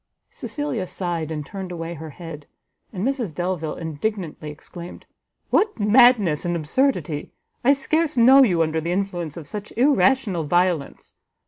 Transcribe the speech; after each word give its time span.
Cecilia 0.31 0.87
sighed, 0.87 1.29
and 1.29 1.45
turned 1.45 1.71
away 1.71 1.93
her 1.93 2.09
head; 2.09 2.47
and 2.91 3.05
Mrs 3.05 3.35
Delvile 3.35 3.75
indignantly 3.75 4.49
exclaimed, 4.49 5.05
"What 5.51 5.79
madness 5.79 6.43
and 6.43 6.55
absurdity! 6.55 7.29
I 7.63 7.73
scarce 7.73 8.17
know 8.17 8.41
you 8.41 8.63
under 8.63 8.81
the 8.81 8.91
influence 8.91 9.37
of 9.37 9.45
such 9.45 9.71
irrational 9.77 10.43
violence. 10.43 11.17